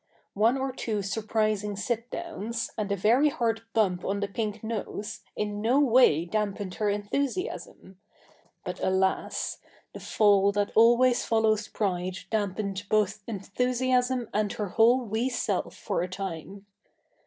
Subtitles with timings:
[0.33, 5.19] One or two surprising sit downs and a very hard bump on the pink nose
[5.35, 7.99] in no way dampened her enthusiasm;
[8.65, 9.59] but alas!
[9.93, 16.01] the fall that always follows pride dampened both enthusiasm and her whole wee self for
[16.01, 16.65] a time.